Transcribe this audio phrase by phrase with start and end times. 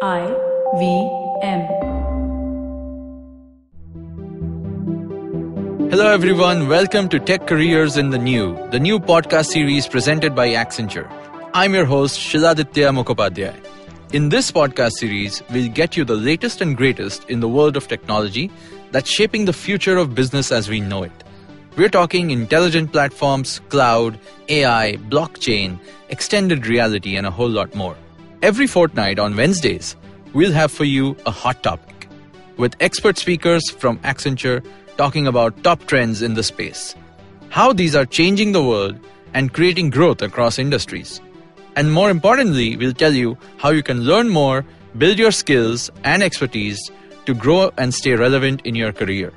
[0.00, 0.28] I
[0.78, 1.10] V
[1.42, 1.60] M.
[5.90, 6.68] Hello, everyone.
[6.68, 11.10] Welcome to Tech Careers in the New, the new podcast series presented by Accenture.
[11.52, 13.56] I'm your host, Shiladitya Mukhopadhyay.
[14.12, 17.88] In this podcast series, we'll get you the latest and greatest in the world of
[17.88, 18.52] technology
[18.92, 21.24] that's shaping the future of business as we know it.
[21.76, 24.16] We're talking intelligent platforms, cloud,
[24.48, 27.96] AI, blockchain, extended reality, and a whole lot more.
[28.40, 29.96] Every fortnight on Wednesdays,
[30.32, 32.08] we'll have for you a hot topic
[32.56, 34.64] with expert speakers from Accenture
[34.96, 36.94] talking about top trends in the space,
[37.48, 38.96] how these are changing the world
[39.34, 41.20] and creating growth across industries.
[41.74, 44.64] And more importantly, we'll tell you how you can learn more,
[44.96, 46.92] build your skills and expertise
[47.26, 49.32] to grow and stay relevant in your career.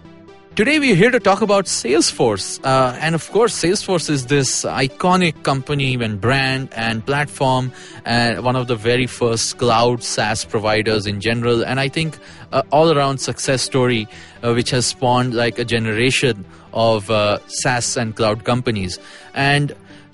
[0.53, 2.59] Today, we're here to talk about Salesforce.
[2.65, 7.71] Uh, and of course, Salesforce is this iconic company and brand and platform,
[8.03, 11.63] and one of the very first cloud SaaS providers in general.
[11.63, 12.19] And I think
[12.51, 14.09] uh, all around success story,
[14.43, 18.99] uh, which has spawned like a generation of uh, SaaS and cloud companies.
[19.33, 19.73] And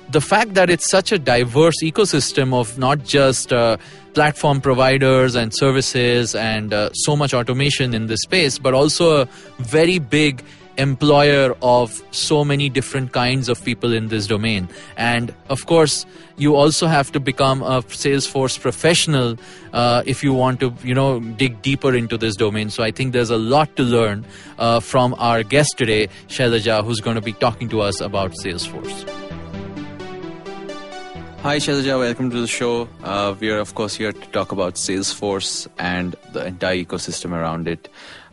[0.10, 3.78] the fact that it's such a diverse ecosystem of not just uh,
[4.14, 9.26] platform providers and services and uh, so much automation in this space, but also a
[9.60, 10.44] very big
[10.78, 14.70] employer of so many different kinds of people in this domain.
[14.96, 16.06] And of course,
[16.38, 19.38] you also have to become a Salesforce professional
[19.74, 22.70] uh, if you want to, you know, dig deeper into this domain.
[22.70, 24.26] So I think there's a lot to learn
[24.60, 29.27] uh, from our guest today, Shailaja, who's going to be talking to us about Salesforce.
[31.48, 31.98] Hi, Shailaja.
[31.98, 32.90] Welcome to the show.
[33.02, 37.70] Uh, we are, of course, here to talk about Salesforce and the entire ecosystem around
[37.70, 37.88] it.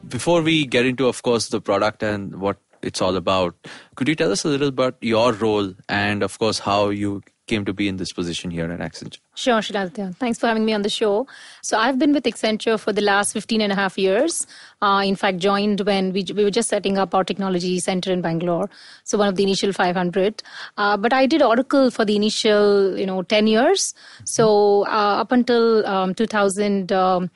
[0.09, 3.55] Before we get into, of course, the product and what it's all about,
[3.95, 7.65] could you tell us a little about your role and, of course, how you came
[7.65, 9.19] to be in this position here at Accenture?
[9.35, 10.17] Sure, Shiladitya.
[10.17, 11.27] Thanks for having me on the show.
[11.63, 14.47] So I've been with Accenture for the last 15 and a half years.
[14.81, 18.23] Uh, in fact, joined when we, we were just setting up our technology center in
[18.23, 18.71] Bangalore.
[19.05, 20.43] So one of the initial 500.
[20.77, 23.95] Uh, but I did Oracle for the initial, you know, 10 years.
[24.25, 27.31] So uh, up until um, 2010, um,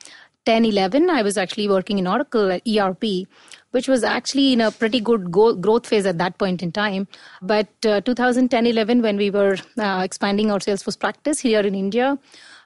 [0.47, 3.27] 11, I was actually working in Oracle at ERP
[3.71, 7.07] which was actually in a pretty good go- growth phase at that point in time.
[7.41, 12.17] But uh, 2010 11, when we were uh, expanding our Salesforce practice here in India,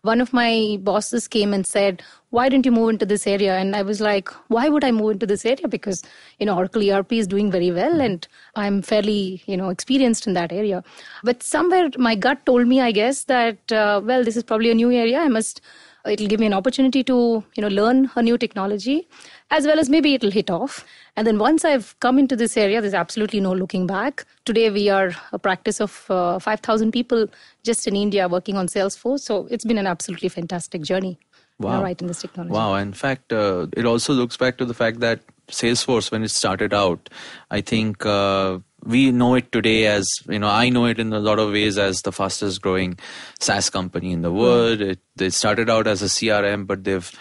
[0.02, 3.56] one of my bosses came and said, Why don't you move into this area?
[3.56, 5.68] And I was like, Why would I move into this area?
[5.68, 6.04] Because,
[6.40, 10.34] you know, Oracle ERP is doing very well and I'm fairly, you know, experienced in
[10.34, 10.84] that area.
[11.24, 14.76] But somewhere my gut told me, I guess, that, uh, well, this is probably a
[14.76, 15.20] new area.
[15.20, 15.62] I must
[16.08, 19.08] it'll give me an opportunity to you know learn a new technology
[19.52, 20.84] as well as maybe it'll hit off.
[21.16, 24.26] And then once I've come into this area, there's absolutely no looking back.
[24.46, 27.28] Today we are a practice of uh, 5,000 people
[27.64, 29.20] just in India working on Salesforce.
[29.20, 31.20] So it's been an absolutely fantastic journey.
[31.60, 31.84] Wow.
[31.84, 32.52] right in this technology.
[32.52, 32.74] Wow.
[32.74, 36.74] In fact, uh, it also looks back to the fact that Salesforce, when it started
[36.74, 37.10] out,
[37.52, 41.20] I think uh, we know it today as you know i know it in a
[41.20, 42.98] lot of ways as the fastest growing
[43.40, 44.92] saas company in the world mm.
[44.92, 47.12] it, they started out as a crm but they've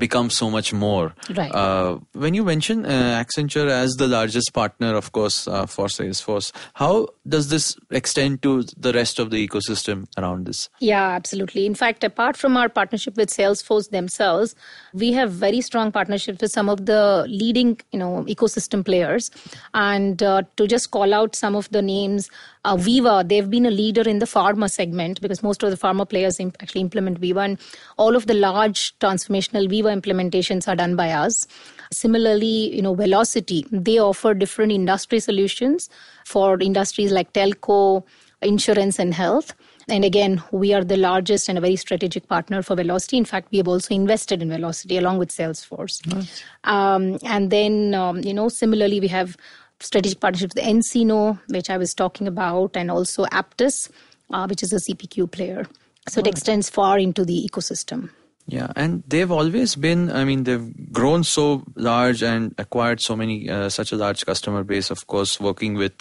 [0.00, 1.14] become so much more.
[1.32, 1.54] Right.
[1.54, 6.50] Uh, when you mention uh, Accenture as the largest partner, of course, uh, for Salesforce,
[6.74, 10.68] how does this extend to the rest of the ecosystem around this?
[10.80, 11.66] Yeah, absolutely.
[11.66, 14.56] In fact, apart from our partnership with Salesforce themselves,
[14.92, 19.30] we have very strong partnerships with some of the leading, you know, ecosystem players.
[19.74, 22.30] And uh, to just call out some of the names,
[22.64, 26.08] uh, Veeva, they've been a leader in the pharma segment because most of the pharma
[26.08, 27.58] players imp- actually implement Veeva, and
[27.96, 31.46] all of the large transformational Veeva implementations are done by us.
[31.92, 35.88] Similarly, you know, Vlocity, they offer different industry solutions
[36.24, 38.04] for industries like telco,
[38.42, 39.54] insurance, and health.
[39.88, 43.14] And again, we are the largest and a very strategic partner for Vlocity.
[43.14, 46.06] In fact, we have also invested in Vlocity along with Salesforce.
[46.06, 46.44] Nice.
[46.64, 49.36] Um, and then, um, you know, similarly, we have
[49.80, 53.90] strategic partnerships with nCino, which I was talking about, and also Apttus,
[54.32, 55.66] uh, which is a CPQ player.
[56.08, 58.10] So it extends far into the ecosystem.
[58.46, 60.10] Yeah, and they've always been.
[60.10, 64.64] I mean, they've grown so large and acquired so many, uh, such a large customer
[64.64, 64.90] base.
[64.90, 65.92] Of course, working with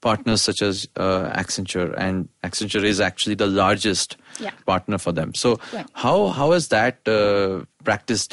[0.00, 4.50] partners such as uh, Accenture, and Accenture is actually the largest yeah.
[4.66, 5.34] partner for them.
[5.34, 5.86] So, right.
[5.94, 8.28] how how has that uh, practice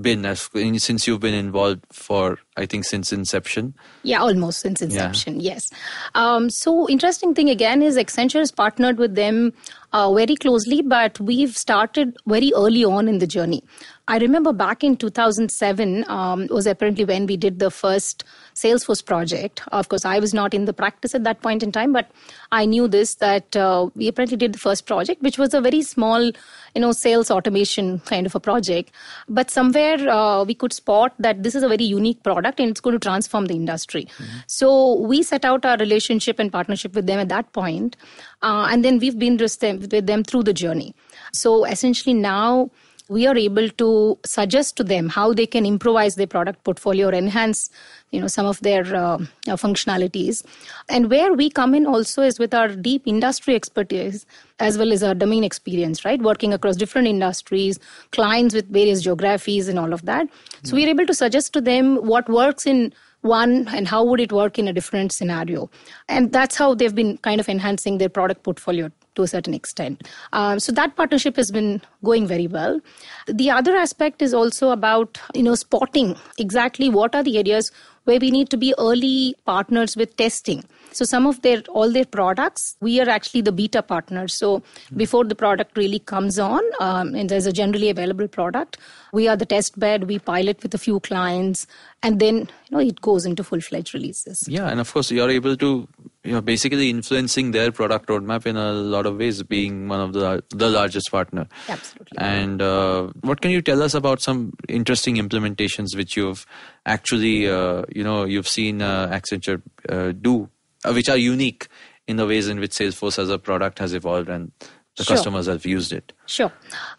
[0.00, 0.48] been as,
[0.78, 3.74] since you've been involved for I think since inception?
[4.02, 5.40] Yeah, almost since inception.
[5.40, 5.54] Yeah.
[5.54, 5.70] Yes.
[6.14, 9.52] Um, so interesting thing again is Accenture has partnered with them
[9.92, 13.62] uh, very closely, but we've started very early on in the journey.
[14.06, 18.22] I remember back in 2007 um, was apparently when we did the first
[18.54, 19.62] Salesforce project.
[19.72, 22.10] Of course, I was not in the practice at that point in time, but
[22.52, 25.80] I knew this that uh, we apparently did the first project, which was a very
[25.80, 28.92] small, you know, sales automation kind of a project.
[29.26, 32.80] But somewhere uh, we could spot that this is a very unique product and it's
[32.80, 34.04] going to transform the industry.
[34.04, 34.38] Mm-hmm.
[34.48, 37.96] So we set out our relationship and partnership with them at that point,
[38.42, 40.94] uh, and then we've been with them through the journey.
[41.32, 42.70] So essentially now
[43.14, 43.88] we are able to
[44.26, 47.70] suggest to them how they can improvise their product portfolio or enhance
[48.10, 49.18] you know some of their uh,
[49.48, 50.42] uh, functionalities.
[50.88, 54.26] And where we come in also is with our deep industry expertise
[54.58, 56.20] as well as our domain experience right?
[56.30, 57.80] Working across different industries
[58.18, 60.26] clients with various geographies and all of that.
[60.26, 60.68] Mm-hmm.
[60.68, 64.32] so we're able to suggest to them what works in one and how would it
[64.32, 65.70] work in a different scenario.
[66.08, 70.06] And that's how they've been kind of enhancing their product portfolio to a certain extent.
[70.32, 72.80] Um, so that partnership has been going very well.
[73.26, 77.70] The other aspect is also about you know spotting exactly what are the areas
[78.04, 80.64] where we need to be early partners with testing.
[80.92, 84.32] So some of their all their products, we are actually the beta partners.
[84.34, 84.62] So
[84.94, 88.78] before the product really comes on, um, and there's a generally available product,
[89.12, 90.04] we are the test bed.
[90.04, 91.66] We pilot with a few clients,
[92.02, 94.46] and then you know it goes into full fledged releases.
[94.48, 95.88] Yeah, and of course you're able to
[96.24, 100.42] you're basically influencing their product roadmap in a lot of ways, being one of the
[100.50, 101.46] the largest partner.
[101.68, 102.18] Absolutely.
[102.18, 106.46] And uh, what can you tell us about some interesting implementations which you've
[106.86, 110.48] actually uh, you know you've seen uh, Accenture uh, do,
[110.84, 111.68] uh, which are unique
[112.06, 114.50] in the ways in which Salesforce as a product has evolved and
[114.96, 115.16] the sure.
[115.16, 116.12] customers have used it.
[116.26, 116.52] Sure.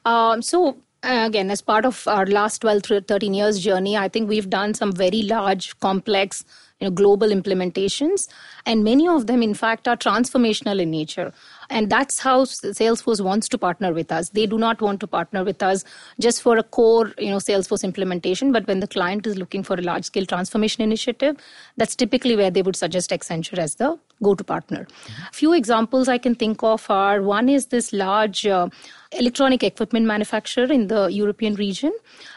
[0.06, 4.50] Um, so again, as part of our last 12, 13 years journey, I think we've
[4.50, 6.44] done some very large, complex,
[6.80, 8.28] you know, global implementations.
[8.66, 11.32] And many of them, in fact, are transformational in nature.
[11.70, 14.30] And that's how Salesforce wants to partner with us.
[14.30, 15.84] They do not want to partner with us
[16.20, 18.52] just for a core, you know, Salesforce implementation.
[18.52, 21.38] But when the client is looking for a large scale transformation initiative,
[21.78, 24.86] that's typically where they would suggest Accenture as the go to partner.
[24.86, 25.24] Mm-hmm.
[25.32, 28.70] Few examples I can think of are one is this large uh,
[29.18, 31.92] electronic equipment manufacturer in the European region.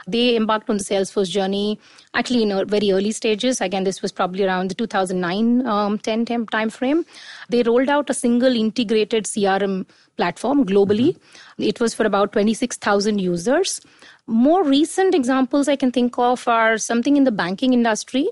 [0.06, 1.78] They embarked on the Salesforce journey
[2.14, 3.60] actually in very early stages.
[3.60, 7.04] Again, this was probably around the 2009 um, 10 time frame.
[7.48, 9.86] They rolled out a single integrated CRM
[10.16, 11.14] platform globally.
[11.14, 11.62] Mm-hmm.
[11.62, 13.80] It was for about 26,000 users.
[14.26, 18.28] More recent examples I can think of are something in the banking industry.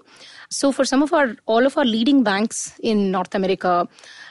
[0.50, 3.88] So for some of our all of our leading banks in North America,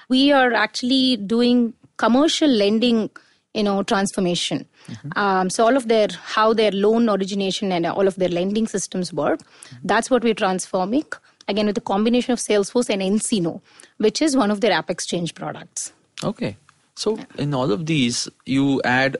[0.09, 3.09] we are actually doing commercial lending
[3.55, 5.17] you know transformation mm-hmm.
[5.17, 9.13] um, so all of their how their loan origination and all of their lending systems
[9.13, 9.77] work mm-hmm.
[9.83, 11.05] that's what we're transforming
[11.47, 13.61] again with a combination of salesforce and nCino
[13.97, 15.93] which is one of their AppExchange products
[16.23, 16.55] okay
[16.95, 19.17] so in all of these you add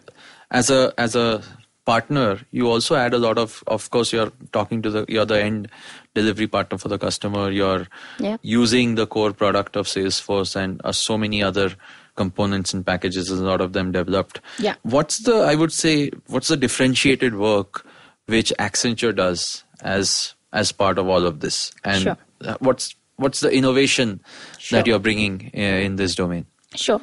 [0.52, 1.42] as a as a
[1.86, 5.42] partner you also add a lot of of course you're talking to the you're the
[5.42, 5.70] end
[6.16, 7.88] delivery partner for the customer you're
[8.20, 8.38] yeah.
[8.42, 11.76] using the core product of salesforce and uh, so many other
[12.16, 16.48] components and packages a lot of them developed yeah what's the i would say what's
[16.48, 17.86] the differentiated work
[18.28, 22.18] which accenture does as as part of all of this and sure.
[22.60, 24.20] what's what's the innovation
[24.58, 24.80] sure.
[24.80, 27.02] that you're bringing uh, in this domain sure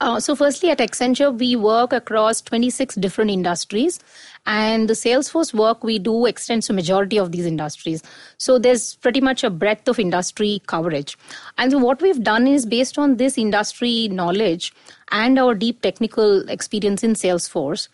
[0.00, 4.00] uh, so, firstly, at Accenture, we work across 26 different industries,
[4.46, 8.02] and the Salesforce work we do extends to majority of these industries.
[8.38, 11.18] So, there's pretty much a breadth of industry coverage.
[11.58, 14.72] And so what we've done is based on this industry knowledge
[15.10, 17.88] and our deep technical experience in Salesforce,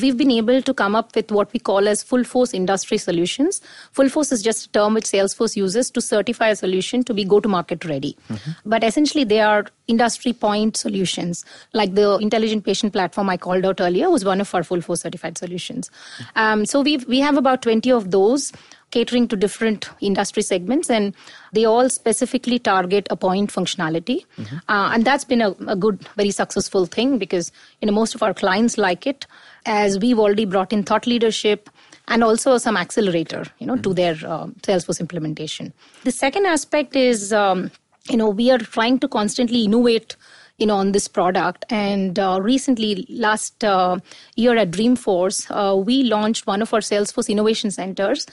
[0.00, 3.60] we've been able to come up with what we call as full force industry solutions.
[3.92, 7.24] Full force is just a term which Salesforce uses to certify a solution to be
[7.24, 8.16] go to market ready.
[8.28, 8.50] Mm-hmm.
[8.64, 11.44] But essentially, they are industry point solutions.
[11.72, 15.02] Like the intelligent patient platform I called out earlier was one of our full force
[15.02, 15.90] certified solutions.
[15.90, 16.38] Mm-hmm.
[16.38, 18.52] Um, so we we have about 20 of those
[18.90, 21.14] catering to different industry segments and
[21.52, 24.56] they all specifically target a point functionality mm-hmm.
[24.68, 28.22] uh, and that's been a, a, good very successful thing because you know most of
[28.22, 29.26] our clients like it
[29.66, 31.70] as we've already brought in thought leadership
[32.08, 33.82] and also some accelerator, you know, mm-hmm.
[33.82, 35.72] to their uh, Salesforce implementation.
[36.04, 37.70] The second aspect is, um,
[38.08, 40.16] you know, we are trying to constantly innovate
[40.60, 43.98] you know on this product and uh, recently last uh,
[44.36, 48.26] year at dreamforce uh, we launched one of our salesforce innovation centers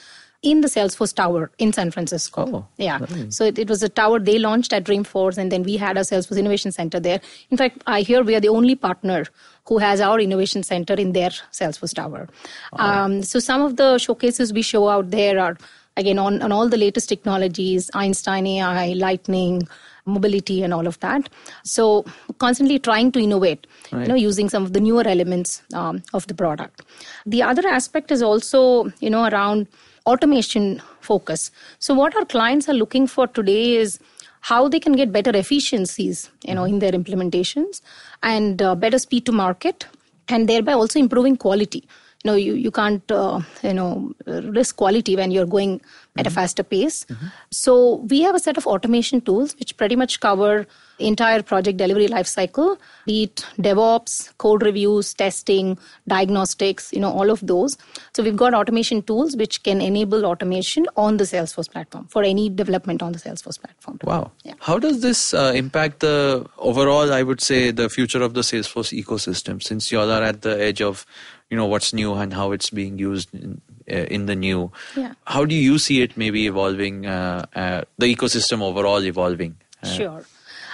[0.44, 2.46] in the Salesforce Tower in San Francisco.
[2.54, 3.00] Oh, yeah.
[3.00, 3.36] Nice.
[3.36, 6.02] So it, it, was a tower they launched at Dreamforce, and then we had a
[6.02, 7.20] Salesforce Innovation Center there.
[7.50, 9.26] In fact, I hear we are the only partner
[9.66, 12.28] who has our innovation center in their Salesforce Tower.
[12.74, 12.78] Oh.
[12.78, 15.58] Um, so some of the showcases we show out there are
[15.98, 19.68] again on, on all the latest technologies, Einstein AI, Lightning,
[20.08, 21.30] mobility and all of that.
[21.64, 22.06] So
[22.40, 24.04] constantly trying to innovate, right.
[24.04, 26.84] you know, using some of the newer elements um, of the product.
[27.26, 29.68] The other aspect is also, you know, around
[30.08, 31.52] automation focus.
[31.80, 34.00] So what our clients are looking for today is
[34.42, 37.82] how they can get better efficiencies, you know, in their implementations
[38.24, 39.88] and uh, better speed to market,
[40.30, 41.88] and thereby also improving quality
[42.24, 44.12] you know you, you can't uh, you know
[44.60, 45.80] risk quality when you're going
[46.18, 46.28] at mm-hmm.
[46.28, 47.28] a faster pace mm-hmm.
[47.52, 50.66] so we have a set of automation tools which pretty much cover
[51.00, 57.46] entire project delivery lifecycle be it devops code reviews testing diagnostics you know all of
[57.46, 57.78] those
[58.14, 62.50] so we've got automation tools which can enable automation on the salesforce platform for any
[62.50, 64.54] development on the salesforce platform wow yeah.
[64.60, 68.92] how does this uh, impact the overall i would say the future of the salesforce
[69.04, 71.06] ecosystem since you all are at the edge of
[71.50, 74.72] you know what's new and how it's being used in, in the new.
[74.96, 75.14] Yeah.
[75.26, 79.56] how do you see it maybe evolving uh, uh, the ecosystem overall evolving?
[79.84, 80.26] Uh, sure.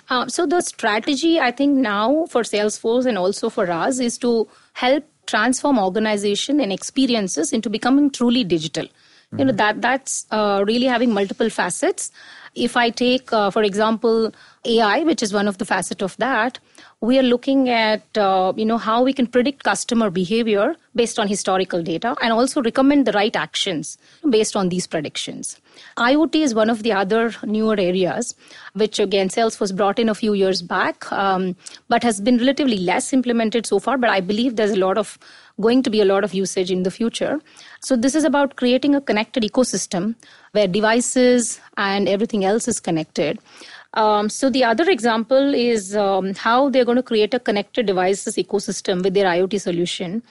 [0.10, 4.48] Um, so the strategy i think now for salesforce and also for us is to
[4.74, 8.86] help transform organization and experiences into becoming truly digital.
[8.86, 9.40] Mm-hmm.
[9.40, 12.12] you know that that's uh, really having multiple facets.
[12.56, 14.32] If i take uh, for example
[14.74, 16.60] ai which is one of the facet of that
[17.04, 21.28] we are looking at uh, you know how we can predict customer behavior based on
[21.28, 23.98] historical data and also recommend the right actions
[24.30, 25.58] based on these predictions.
[25.98, 28.34] Iot is one of the other newer areas
[28.72, 31.58] which again salesforce brought in a few years back um,
[31.90, 35.18] but has been relatively less implemented so far but i believe there's a lot of
[35.62, 37.40] going to be a lot of usage in the future.
[37.82, 40.16] So this is about creating a connected ecosystem
[40.52, 43.40] where devices and everything else is connected
[43.94, 48.36] um, so the other example is um, how they're going to create a connected devices
[48.36, 50.24] ecosystem with their IoT solution.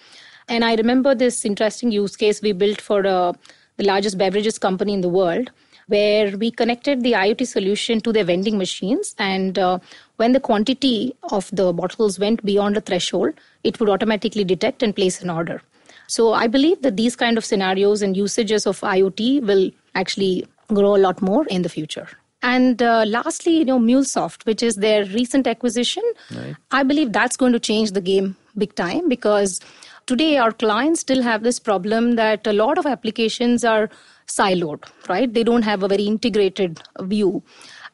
[0.49, 3.33] And I remember this interesting use case we built for uh,
[3.77, 5.51] the largest beverages company in the world,
[5.87, 9.15] where we connected the IoT solution to their vending machines.
[9.19, 9.79] And uh,
[10.17, 14.95] when the quantity of the bottles went beyond a threshold, it would automatically detect and
[14.95, 15.63] place an order.
[16.09, 20.97] So I believe that these kind of scenarios and usages of IoT will actually grow
[20.97, 22.09] a lot more in the future.
[22.43, 26.03] And uh, lastly, you know, MuleSoft, which is their recent acquisition,
[26.35, 26.57] right.
[26.71, 29.61] I believe that's going to change the game big time because
[30.07, 33.89] today our clients still have this problem that a lot of applications are
[34.27, 35.33] siloed, right?
[35.33, 37.43] They don't have a very integrated view.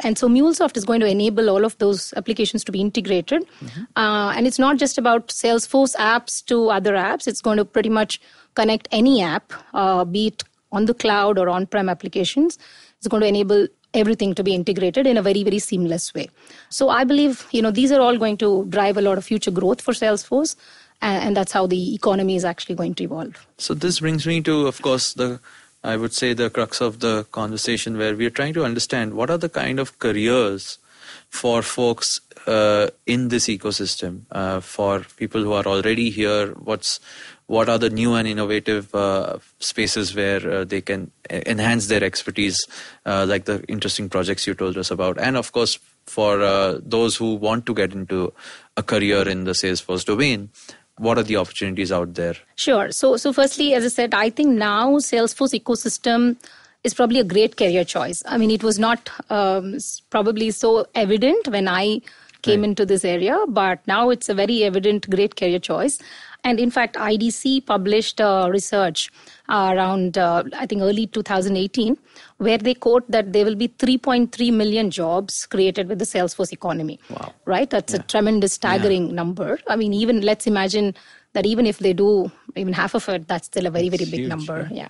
[0.00, 3.44] And so MuleSoft is going to enable all of those applications to be integrated.
[3.60, 3.82] Mm-hmm.
[3.96, 7.88] Uh, and it's not just about Salesforce apps to other apps, it's going to pretty
[7.88, 8.20] much
[8.54, 12.58] connect any app, uh, be it on the cloud or on prem applications.
[12.98, 16.28] It's going to enable everything to be integrated in a very very seamless way.
[16.70, 19.50] So i believe you know these are all going to drive a lot of future
[19.50, 20.56] growth for salesforce
[21.00, 23.46] and, that's how the economy is actually going to evolve.
[23.56, 25.40] So this brings me to of course the
[25.84, 29.38] i would say the crux of the conversation where we're trying to understand what are
[29.38, 30.78] the kind of careers
[31.30, 37.00] for folks uh, in this ecosystem uh, for people who are already here what's
[37.48, 42.58] what are the new and innovative uh, spaces where uh, they can enhance their expertise,
[43.06, 47.16] uh, like the interesting projects you told us about, and of course for uh, those
[47.16, 48.32] who want to get into
[48.76, 50.50] a career in the Salesforce domain.
[50.98, 52.34] What are the opportunities out there?
[52.56, 52.90] Sure.
[52.90, 56.36] So, so firstly, as I said, I think now Salesforce ecosystem
[56.82, 58.22] is probably a great career choice.
[58.26, 59.78] I mean, it was not um,
[60.10, 62.00] probably so evident when I
[62.42, 62.68] came right.
[62.68, 65.98] into this area, but now it's a very evident great career choice.
[66.44, 69.10] And in fact, IDC published uh, research
[69.48, 71.98] uh, around, uh, I think, early 2018,
[72.38, 77.00] where they quote that there will be 3.3 million jobs created with the Salesforce economy.
[77.10, 77.34] Wow.
[77.44, 77.68] Right?
[77.68, 78.00] That's yeah.
[78.00, 79.14] a tremendous, staggering yeah.
[79.14, 79.58] number.
[79.66, 80.94] I mean, even let's imagine
[81.32, 84.20] that even if they do even half of it, that's still a very, very big
[84.20, 84.68] huge, number.
[84.72, 84.88] Yeah.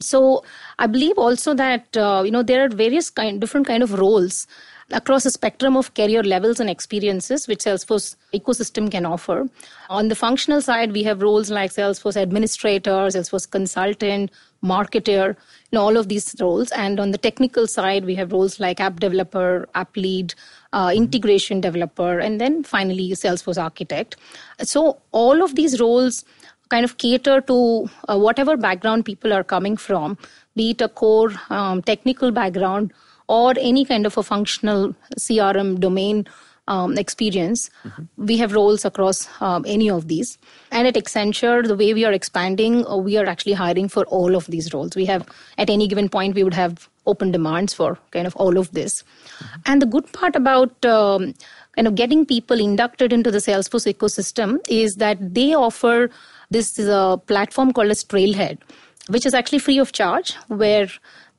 [0.00, 0.44] So
[0.78, 4.46] I believe also that uh, you know there are various kind, different kind of roles
[4.90, 9.48] across a spectrum of career levels and experiences which Salesforce ecosystem can offer.
[9.88, 14.30] On the functional side, we have roles like Salesforce administrator, Salesforce consultant,
[14.62, 15.36] marketer, you
[15.72, 16.70] know, all of these roles.
[16.72, 20.34] And on the technical side, we have roles like app developer, app lead,
[20.72, 24.16] uh, integration developer, and then finally Salesforce architect.
[24.60, 26.24] So all of these roles
[26.68, 30.16] kind of cater to uh, whatever background people are coming from,
[30.56, 32.92] be it a core um, technical background
[33.28, 36.26] or any kind of a functional CRM domain
[36.66, 37.70] um, experience.
[37.84, 38.26] Mm-hmm.
[38.26, 40.38] We have roles across um, any of these.
[40.70, 44.34] And at Accenture, the way we are expanding, uh, we are actually hiring for all
[44.34, 44.96] of these roles.
[44.96, 45.28] We have,
[45.58, 49.02] at any given point, we would have open demands for kind of all of this.
[49.02, 49.60] Mm-hmm.
[49.66, 51.34] And the good part about um,
[51.74, 56.10] kind of getting people inducted into the Salesforce ecosystem is that they offer
[56.50, 58.58] this is a platform called as Trailhead,
[59.08, 60.88] which is actually free of charge, where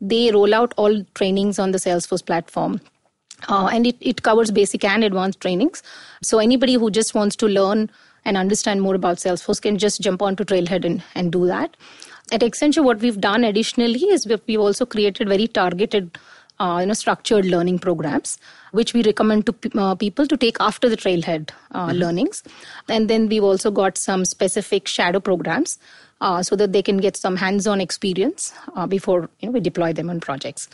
[0.02, 2.82] they roll out all trainings on the Salesforce platform.
[3.50, 5.84] Uh, and it, it covers basic and advanced trainings.
[6.22, 7.90] So anybody who just wants to learn
[8.24, 11.76] and understand more about Salesforce can just jump onto Trailhead and, and do that.
[12.32, 16.18] At Accenture, what we've done additionally is we've, we've also created very targeted
[16.60, 18.38] uh, you know structured learning programs
[18.72, 21.98] which we recommend to uh, people to take after the trailhead uh, mm-hmm.
[21.98, 22.44] learnings
[22.88, 25.78] and then we've also got some specific shadow programs
[26.22, 29.94] uh, so that they can get some hands-on experience uh, before you know, we deploy
[29.94, 30.70] them on projects.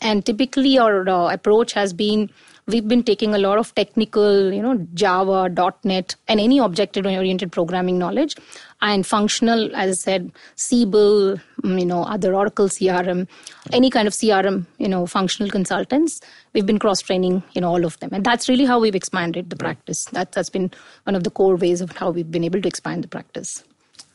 [0.00, 2.30] And typically, our uh, approach has been
[2.66, 5.48] we've been taking a lot of technical, you know, Java,
[5.84, 8.34] .NET, and any object-oriented programming knowledge,
[8.82, 13.28] and functional, as I said, Siebel, mm, you know, other Oracle CRM,
[13.72, 16.20] any kind of CRM, you know, functional consultants.
[16.54, 19.56] We've been cross-training, you know, all of them, and that's really how we've expanded the
[19.56, 20.06] practice.
[20.06, 20.72] That that's been
[21.04, 23.62] one of the core ways of how we've been able to expand the practice.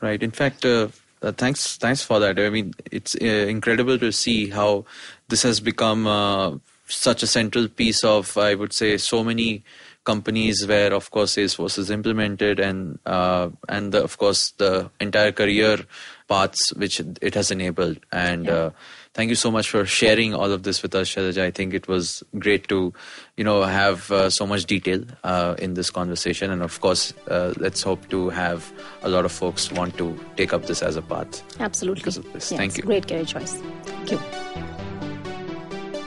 [0.01, 0.21] Right.
[0.21, 0.87] In fact, uh,
[1.21, 2.39] uh, thanks thanks for that.
[2.39, 4.85] I mean, it's uh, incredible to see how
[5.27, 9.63] this has become uh, such a central piece of, I would say, so many
[10.03, 15.31] companies where, of course, Salesforce is implemented, and uh, and the, of course the entire
[15.31, 15.85] career
[16.27, 17.99] paths which it has enabled.
[18.11, 18.71] And yeah.
[19.13, 21.43] Thank you so much for sharing all of this with us, Shailaja.
[21.43, 22.93] I think it was great to,
[23.37, 26.51] you know, have uh, so much detail uh, in this conversation.
[26.51, 28.71] And of course, uh, let's hope to have
[29.03, 31.43] a lot of folks want to take up this as a path.
[31.59, 32.01] Absolutely.
[32.01, 32.51] Because of this.
[32.51, 32.83] Yes, thank you.
[32.83, 33.53] Great career choice.
[33.85, 34.70] Thank you.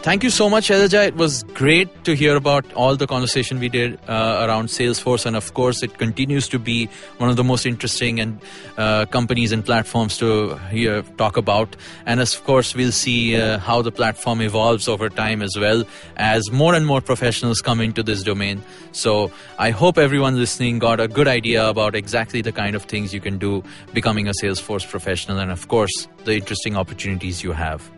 [0.04, 1.06] Thank you so much, Shailaja.
[1.06, 5.34] It was great to hear about all the conversation we did uh, around Salesforce, and
[5.34, 8.38] of course, it continues to be one of the most interesting and
[8.76, 11.74] uh, companies and platforms to hear talk about.
[12.04, 15.84] And of course, we'll see uh, how the platform evolves over time as well
[16.18, 18.62] as more and more professionals come into this domain.
[18.92, 23.14] So I hope everyone listening got a good idea about exactly the kind of things
[23.14, 27.93] you can do becoming a Salesforce professional, and of course, the interesting opportunities you have.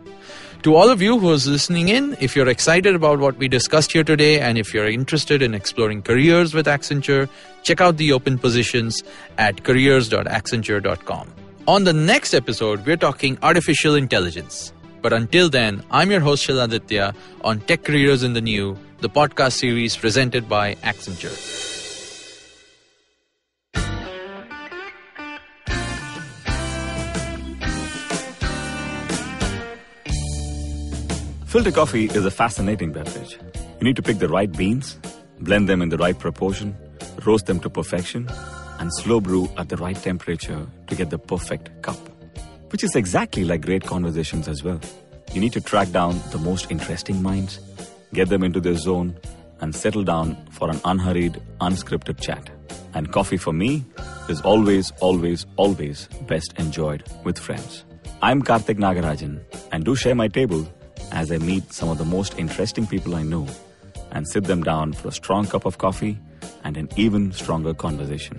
[0.67, 3.93] To all of you who is listening in, if you're excited about what we discussed
[3.93, 7.29] here today and if you're interested in exploring careers with Accenture,
[7.63, 9.01] check out the open positions
[9.37, 11.33] at careers.accenture.com.
[11.69, 14.73] On the next episode, we're talking artificial intelligence.
[15.01, 19.53] But until then, I'm your host Shiladitya on Tech Careers in the New, the podcast
[19.53, 21.76] series presented by Accenture.
[31.47, 33.39] Filter coffee is a fascinating beverage.
[33.79, 34.99] You need to pick the right beans,
[35.39, 36.75] blend them in the right proportion,
[37.25, 38.27] roast them to perfection,
[38.79, 41.95] and slow brew at the right temperature to get the perfect cup.
[42.69, 44.81] Which is exactly like great conversations as well.
[45.33, 47.61] You need to track down the most interesting minds,
[48.11, 49.17] get them into their zone,
[49.61, 52.49] and settle down for an unhurried, unscripted chat.
[52.93, 53.85] And coffee for me
[54.27, 57.85] is always, always, always best enjoyed with friends.
[58.21, 59.39] I'm Karthik Nagarajan,
[59.71, 60.67] and do share my table
[61.11, 63.47] as I meet some of the most interesting people I know
[64.11, 66.17] and sit them down for a strong cup of coffee
[66.63, 68.37] and an even stronger conversation.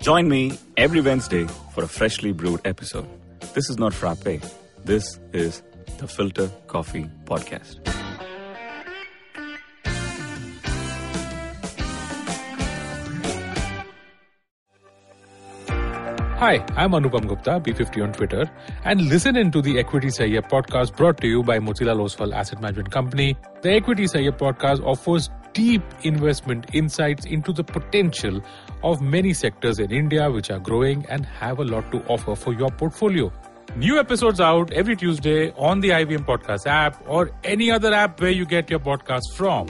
[0.00, 3.06] Join me every Wednesday for a freshly brewed episode.
[3.54, 4.40] This is not frappe.
[4.84, 5.62] This is
[5.98, 7.99] the Filter Coffee Podcast.
[16.40, 18.50] Hi, I'm Anupam Gupta, B50 on Twitter,
[18.84, 22.62] and listen in to the Equity Sahiya podcast brought to you by Motilal Oswal Asset
[22.62, 23.36] Management Company.
[23.60, 28.40] The Equity Sahiya podcast offers deep investment insights into the potential
[28.82, 32.54] of many sectors in India which are growing and have a lot to offer for
[32.54, 33.30] your portfolio.
[33.76, 38.30] New episodes out every Tuesday on the IVM Podcast app or any other app where
[38.30, 39.68] you get your podcast from.